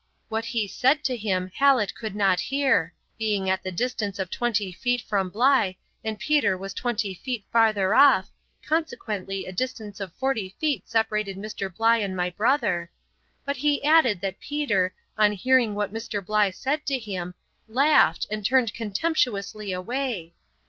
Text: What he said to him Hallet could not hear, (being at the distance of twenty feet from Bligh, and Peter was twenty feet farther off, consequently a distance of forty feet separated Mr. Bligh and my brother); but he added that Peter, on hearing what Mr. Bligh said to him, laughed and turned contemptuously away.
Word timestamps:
What 0.29 0.45
he 0.45 0.67
said 0.67 1.03
to 1.03 1.15
him 1.15 1.51
Hallet 1.59 1.93
could 1.93 2.15
not 2.15 2.39
hear, 2.39 2.91
(being 3.19 3.51
at 3.51 3.61
the 3.61 3.71
distance 3.71 4.17
of 4.17 4.31
twenty 4.31 4.71
feet 4.71 5.01
from 5.03 5.29
Bligh, 5.29 5.73
and 6.03 6.17
Peter 6.17 6.57
was 6.57 6.73
twenty 6.73 7.13
feet 7.13 7.45
farther 7.51 7.93
off, 7.93 8.31
consequently 8.65 9.45
a 9.45 9.51
distance 9.51 9.99
of 9.99 10.11
forty 10.13 10.55
feet 10.59 10.89
separated 10.89 11.37
Mr. 11.37 11.71
Bligh 11.71 11.97
and 12.01 12.17
my 12.17 12.31
brother); 12.31 12.89
but 13.45 13.57
he 13.57 13.83
added 13.83 14.21
that 14.21 14.39
Peter, 14.39 14.95
on 15.19 15.33
hearing 15.33 15.75
what 15.75 15.93
Mr. 15.93 16.19
Bligh 16.25 16.49
said 16.49 16.83
to 16.87 16.97
him, 16.97 17.35
laughed 17.67 18.25
and 18.31 18.43
turned 18.43 18.73
contemptuously 18.73 19.71
away. 19.71 20.33